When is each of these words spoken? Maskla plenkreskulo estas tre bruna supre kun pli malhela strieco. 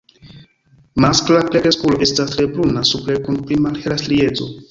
Maskla 1.03 1.41
plenkreskulo 1.49 1.99
estas 2.07 2.33
tre 2.37 2.47
bruna 2.55 2.85
supre 2.95 3.21
kun 3.27 3.41
pli 3.51 3.61
malhela 3.67 4.01
strieco. 4.05 4.53